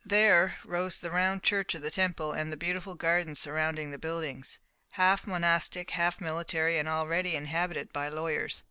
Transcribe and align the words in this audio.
There, 0.03 0.55
rose 0.65 0.99
the 0.99 1.11
round 1.11 1.43
church 1.43 1.75
of 1.75 1.83
the 1.83 1.91
Temple, 1.91 2.31
and 2.33 2.51
the 2.51 2.57
beautiful 2.57 2.95
gardens 2.95 3.37
surrounding 3.37 3.91
the 3.91 3.99
buildings, 3.99 4.59
half 4.93 5.27
monastic, 5.27 5.91
half 5.91 6.19
military, 6.19 6.79
and 6.79 6.89
already 6.89 7.35
inhabited 7.35 7.93
by 7.93 8.07
lawyers. 8.09 8.59